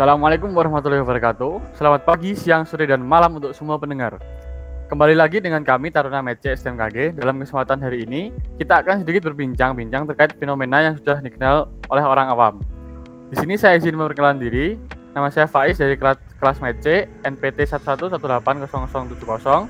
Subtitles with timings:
[0.00, 1.76] Assalamualaikum warahmatullahi wabarakatuh.
[1.76, 4.16] Selamat pagi, siang, sore, dan malam untuk semua pendengar.
[4.88, 7.20] Kembali lagi dengan kami Taruna Mece STMKG.
[7.20, 12.32] Dalam kesempatan hari ini, kita akan sedikit berbincang-bincang terkait fenomena yang sudah dikenal oleh orang
[12.32, 12.64] awam.
[13.28, 14.80] Di sini saya izin memperkenalkan diri.
[15.12, 19.68] Nama saya Faiz dari kelas, kelas Mece NPT 11180070.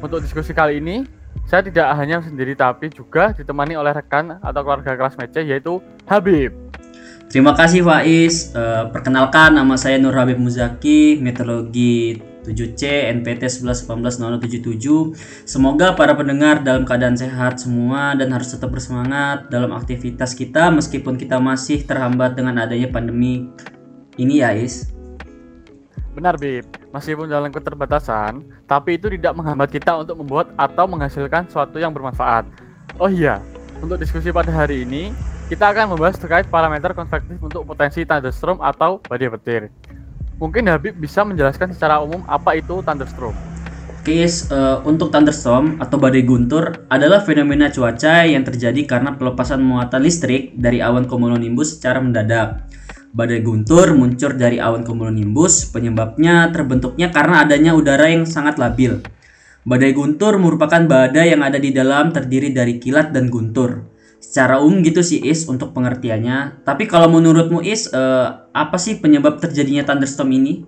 [0.00, 1.04] Untuk diskusi kali ini,
[1.44, 5.76] saya tidak hanya sendiri tapi juga ditemani oleh rekan atau keluarga kelas Mece yaitu
[6.08, 6.56] Habib.
[7.32, 8.52] Terima kasih Faiz.
[8.52, 15.48] Uh, perkenalkan nama saya Nur Habib Muzaki, Meteorologi 7C NPT 11180077.
[15.48, 21.16] Semoga para pendengar dalam keadaan sehat semua dan harus tetap bersemangat dalam aktivitas kita meskipun
[21.16, 23.48] kita masih terhambat dengan adanya pandemi
[24.20, 24.92] ini ya Is.
[26.12, 31.80] Benar Bib, meskipun dalam keterbatasan, tapi itu tidak menghambat kita untuk membuat atau menghasilkan sesuatu
[31.80, 32.44] yang bermanfaat.
[33.00, 33.40] Oh iya,
[33.80, 39.04] untuk diskusi pada hari ini, kita akan membahas terkait parameter konvektif untuk potensi thunderstorm atau
[39.04, 39.68] badai petir.
[40.40, 43.36] Mungkin Habib bisa menjelaskan secara umum apa itu thunderstorm.
[44.00, 50.00] Case uh, untuk thunderstorm atau badai guntur adalah fenomena cuaca yang terjadi karena pelepasan muatan
[50.00, 52.64] listrik dari awan cumulonimbus secara mendadak.
[53.12, 59.04] Badai guntur muncul dari awan cumulonimbus, penyebabnya terbentuknya karena adanya udara yang sangat labil.
[59.68, 63.91] Badai guntur merupakan badai yang ada di dalam terdiri dari kilat dan guntur.
[64.22, 66.62] Secara umum gitu sih Is untuk pengertiannya.
[66.62, 70.62] Tapi kalau menurutmu Is, uh, apa sih penyebab terjadinya thunderstorm ini?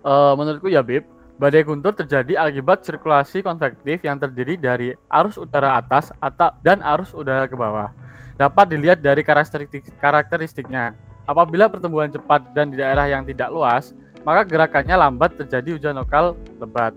[0.00, 1.04] Uh, menurutku ya Bib,
[1.36, 7.12] badai guntur terjadi akibat sirkulasi konvektif yang terdiri dari arus udara atas atau dan arus
[7.12, 7.92] udara ke bawah.
[8.40, 10.96] Dapat dilihat dari karakteristik karakteristiknya.
[11.28, 13.94] Apabila pertumbuhan cepat dan di daerah yang tidak luas,
[14.26, 16.96] maka gerakannya lambat terjadi hujan lokal lebat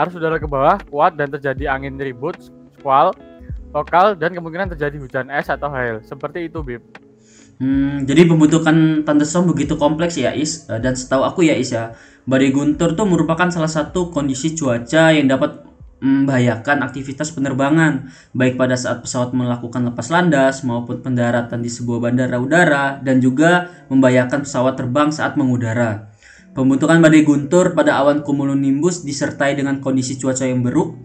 [0.00, 2.36] arus udara ke bawah kuat dan terjadi angin ribut,
[2.78, 3.12] squall,
[3.70, 6.02] lokal dan kemungkinan terjadi hujan es atau hail.
[6.02, 6.82] Seperti itu, Bib.
[7.60, 10.66] Hmm, jadi pembentukan thunderstorm begitu kompleks ya, Is.
[10.66, 11.92] Eh, dan setahu aku ya, Is ya,
[12.24, 18.72] badai guntur tuh merupakan salah satu kondisi cuaca yang dapat membahayakan aktivitas penerbangan, baik pada
[18.72, 24.80] saat pesawat melakukan lepas landas maupun pendaratan di sebuah bandara udara dan juga membahayakan pesawat
[24.80, 26.08] terbang saat mengudara.
[26.56, 30.98] Pembentukan badai guntur pada awan cumulonimbus disertai dengan kondisi cuaca yang buruk,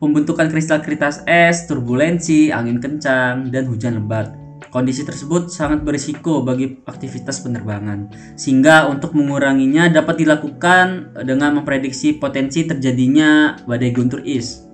[0.00, 4.32] pembentukan kristal-kristal es, turbulensi, angin kencang, dan hujan lebat.
[4.72, 12.64] Kondisi tersebut sangat berisiko bagi aktivitas penerbangan, sehingga untuk menguranginya dapat dilakukan dengan memprediksi potensi
[12.64, 14.64] terjadinya badai guntur is.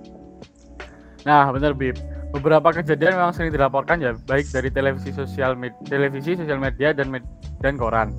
[1.27, 1.99] Nah, benar Bib.
[2.31, 7.07] Beberapa kejadian memang sering dilaporkan ya, baik dari televisi sosial media, televisi sosial media dan
[7.07, 7.23] med
[7.63, 8.11] dan koran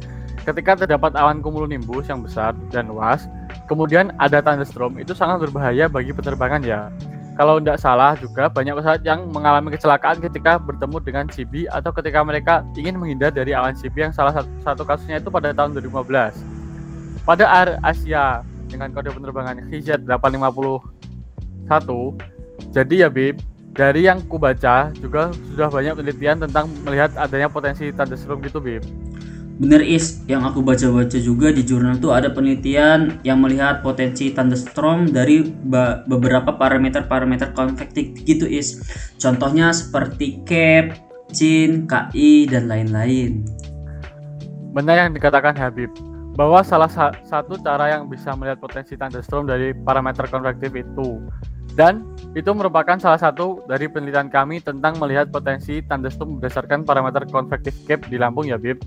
[0.49, 3.29] ketika terdapat awan cumulonimbus yang besar dan luas,
[3.69, 6.89] kemudian ada thunderstorm, itu sangat berbahaya bagi penerbangan ya.
[7.39, 12.27] Kalau tidak salah juga banyak pesawat yang mengalami kecelakaan ketika bertemu dengan CB atau ketika
[12.27, 16.35] mereka ingin menghindar dari awan CB yang salah satu, satu kasusnya itu pada tahun 2015.
[17.23, 22.19] Pada Air Asia dengan kode penerbangan HZ 851,
[22.75, 23.39] jadi ya Bib,
[23.71, 28.83] dari yang kubaca juga sudah banyak penelitian tentang melihat adanya potensi thunderstorm gitu Bib.
[29.59, 35.11] Bener is, yang aku baca-baca juga di jurnal tuh ada penelitian yang melihat potensi thunderstorm
[35.11, 35.43] dari
[36.07, 38.79] beberapa parameter-parameter konvektif gitu is.
[39.19, 40.95] Contohnya seperti CAP,
[41.35, 43.43] CIN, KI, dan lain-lain.
[44.79, 45.91] Benar yang dikatakan Habib,
[46.39, 51.19] bahwa salah sa satu cara yang bisa melihat potensi thunderstorm dari parameter konvektif itu.
[51.75, 52.07] Dan
[52.39, 58.07] itu merupakan salah satu dari penelitian kami tentang melihat potensi thunderstorm berdasarkan parameter konvektif CAP
[58.07, 58.79] di Lampung ya Bib.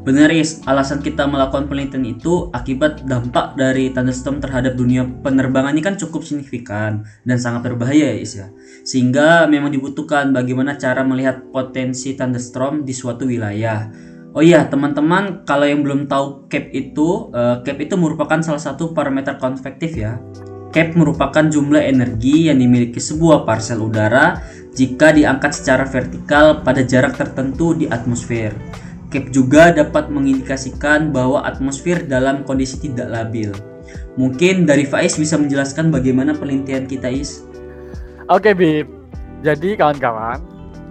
[0.00, 5.84] Benar is, alasan kita melakukan penelitian itu akibat dampak dari thunderstorm terhadap dunia penerbangan ini
[5.84, 8.48] kan cukup signifikan dan sangat berbahaya ya is ya.
[8.80, 13.92] Sehingga memang dibutuhkan bagaimana cara melihat potensi thunderstorm di suatu wilayah.
[14.32, 18.96] Oh iya teman-teman, kalau yang belum tahu CAP itu, uh, CAP itu merupakan salah satu
[18.96, 20.16] parameter konvektif ya.
[20.72, 24.40] CAP merupakan jumlah energi yang dimiliki sebuah parsel udara
[24.72, 28.56] jika diangkat secara vertikal pada jarak tertentu di atmosfer.
[29.10, 33.50] CAP juga dapat mengindikasikan bahwa atmosfer dalam kondisi tidak labil.
[34.14, 37.42] Mungkin dari Faiz bisa menjelaskan bagaimana penelitian kita Is?
[38.30, 38.86] Oke Bib,
[39.42, 40.38] jadi kawan-kawan,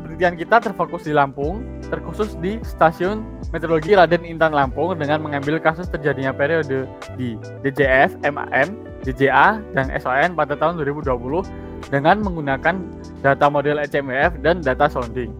[0.04, 3.24] penelitian kita terfokus di Lampung, terkhusus di Stasiun
[3.56, 6.86] Meteorologi Raden Intan Lampung dengan mengambil kasus terjadinya periode
[7.18, 8.76] di DJF, MAN,
[9.08, 12.76] DJA, dan SON pada tahun 2020 dengan menggunakan
[13.24, 15.32] data model ECMWF dan data sounding.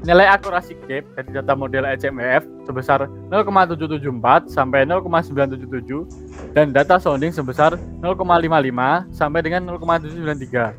[0.00, 7.76] Nilai akurasi CAPE dari data model HMF sebesar 0,774 sampai 0,977 dan data sounding sebesar
[8.00, 10.72] 0,55 sampai dengan 0,793.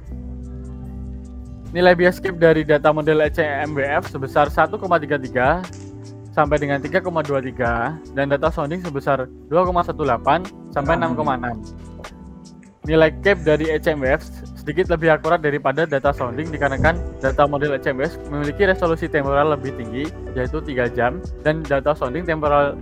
[1.69, 8.81] Nilai bias CAPE dari data model HMWF sebesar 1,33 sampai dengan 3,23 dan data sounding
[8.81, 12.89] sebesar 2,18 sampai 6,6.
[12.89, 18.69] Nilai cap dari HMWF sedikit lebih akurat daripada data sounding dikarenakan data model HMWF memiliki
[18.69, 20.05] resolusi temporal lebih tinggi
[20.37, 22.77] yaitu 3 jam dan data sounding temporal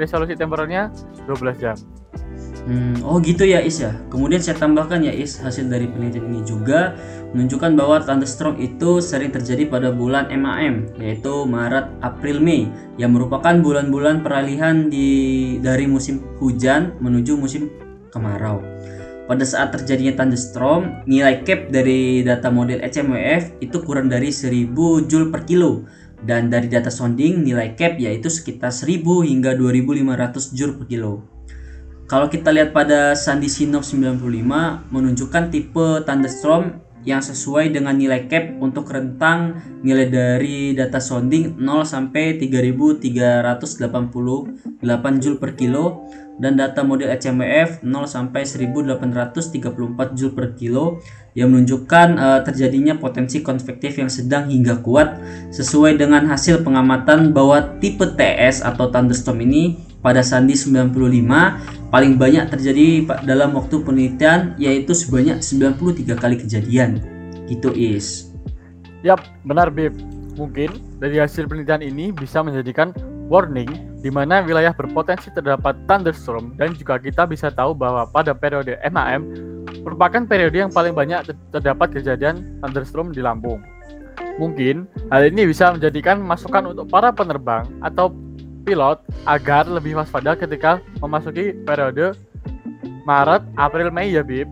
[0.00, 0.88] resolusi temporalnya
[1.28, 1.76] 12 jam.
[2.62, 3.90] Hmm, oh gitu ya Is ya.
[4.06, 6.94] Kemudian saya tambahkan ya Is, hasil dari penelitian ini juga
[7.34, 12.70] menunjukkan bahwa thunderstorm itu sering terjadi pada bulan MAM, yaitu Maret, April, Mei,
[13.02, 17.66] yang merupakan bulan-bulan peralihan di dari musim hujan menuju musim
[18.14, 18.62] kemarau.
[19.32, 24.76] Pada saat terjadinya thunderstorm, nilai cap dari data model HMWF itu kurang dari 1000
[25.08, 25.88] Joule per kilo
[26.20, 31.24] dan dari data sounding nilai cap yaitu sekitar 1000 hingga 2500 Joule per kilo.
[32.12, 34.20] Kalau kita lihat pada Sandy Sinop 95
[34.92, 41.88] menunjukkan tipe thunderstorm yang sesuai dengan nilai cap untuk rentang nilai dari data sounding 0
[41.88, 43.80] sampai 3388
[45.24, 46.04] joule per kilo
[46.42, 50.98] dan data model HMWF 0 sampai 1834 joule per kilo
[51.38, 55.22] yang menunjukkan uh, terjadinya potensi konvektif yang sedang hingga kuat
[55.54, 60.90] sesuai dengan hasil pengamatan bahwa tipe TS atau thunderstorm ini pada sandi 95
[61.94, 66.98] paling banyak terjadi dalam waktu penelitian yaitu sebanyak 93 kali kejadian.
[67.46, 68.34] Gitu is.
[69.06, 69.94] Yap, benar Bib.
[70.34, 72.90] Mungkin dari hasil penelitian ini bisa menjadikan
[73.30, 78.74] warning di mana wilayah berpotensi terdapat thunderstorm dan juga kita bisa tahu bahwa pada periode
[78.90, 79.30] MAM
[79.86, 83.62] merupakan periode yang paling banyak terdapat kejadian thunderstorm di Lampung.
[84.42, 88.10] Mungkin hal ini bisa menjadikan masukan untuk para penerbang atau
[88.66, 88.98] pilot
[89.30, 92.18] agar lebih waspada ketika memasuki periode
[93.06, 94.50] Maret, April, Mei ya Bib.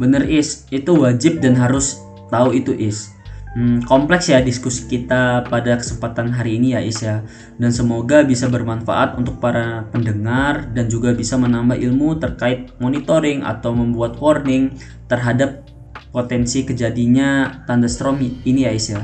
[0.00, 2.00] Bener Is, itu wajib dan harus
[2.32, 3.12] tahu itu Is.
[3.50, 7.26] Hmm, kompleks ya diskusi kita pada kesempatan hari ini ya Is ya
[7.58, 13.74] dan semoga bisa bermanfaat untuk para pendengar dan juga bisa menambah ilmu terkait monitoring atau
[13.74, 14.78] membuat warning
[15.10, 15.66] terhadap
[16.14, 19.02] potensi kejadiannya thunderstorm ini ya Is ya.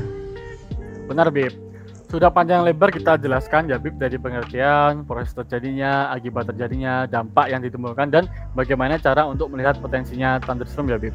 [1.11, 1.51] Benar Bib.
[2.07, 7.59] Sudah panjang lebar kita jelaskan ya Bib dari pengertian, proses terjadinya, akibat terjadinya, dampak yang
[7.59, 11.11] ditimbulkan dan bagaimana cara untuk melihat potensinya thunderstorm ya Bib.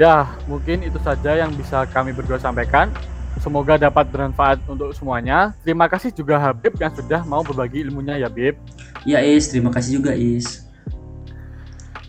[0.00, 2.88] Ya, mungkin itu saja yang bisa kami berdua sampaikan.
[3.36, 5.52] Semoga dapat bermanfaat untuk semuanya.
[5.60, 8.56] Terima kasih juga Habib yang sudah mau berbagi ilmunya ya Bib.
[9.04, 10.64] Ya Is, terima kasih juga Is.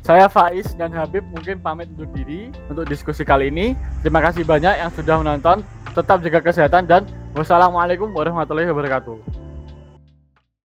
[0.07, 3.75] Saya Faiz dan Habib mungkin pamit undur diri untuk diskusi kali ini.
[3.99, 5.59] Terima kasih banyak yang sudah menonton.
[5.91, 7.03] Tetap jaga kesehatan dan
[7.35, 9.40] Wassalamualaikum warahmatullahi wabarakatuh.